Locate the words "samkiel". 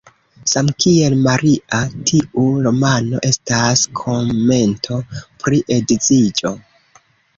0.51-1.15